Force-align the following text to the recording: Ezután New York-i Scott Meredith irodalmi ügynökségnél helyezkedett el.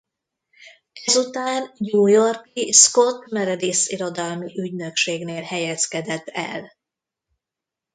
Ezután 1.05 1.71
New 1.77 2.05
York-i 2.07 2.71
Scott 2.71 3.29
Meredith 3.31 3.91
irodalmi 3.91 4.57
ügynökségnél 4.59 5.41
helyezkedett 5.41 6.27
el. 6.27 6.71